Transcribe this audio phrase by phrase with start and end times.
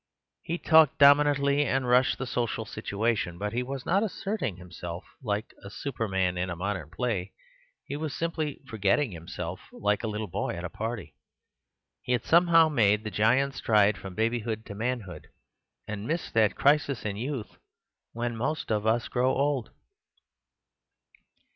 [0.41, 5.53] He talked dominantly and rushed the social situation; but he was not asserting himself, like
[5.63, 7.33] a superman in a modern play.
[7.85, 11.13] He was simply forgetting himself, like a little boy at a party.
[12.01, 15.27] He had somehow made the giant stride from babyhood to manhood,
[15.87, 17.57] and missed that crisis in youth
[18.11, 19.69] when most of us grow old.